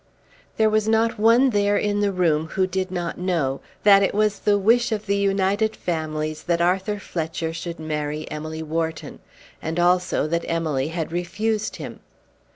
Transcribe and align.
There 0.57 0.67
was 0.67 0.87
not 0.87 1.19
one 1.19 1.51
there 1.51 1.77
in 1.77 1.99
the 1.99 2.11
room 2.11 2.47
who 2.47 2.65
did 2.65 2.89
not 2.89 3.19
know 3.19 3.61
that 3.83 4.01
it 4.01 4.15
was 4.15 4.39
the 4.39 4.57
wish 4.57 4.91
of 4.91 5.05
the 5.05 5.15
united 5.15 5.75
families 5.75 6.41
that 6.45 6.59
Arthur 6.59 6.97
Fletcher 6.97 7.53
should 7.53 7.79
marry 7.79 8.25
Emily 8.31 8.63
Wharton, 8.63 9.19
and 9.61 9.79
also 9.79 10.25
that 10.25 10.43
Emily 10.47 10.87
had 10.87 11.11
refused 11.11 11.75
him. 11.75 11.99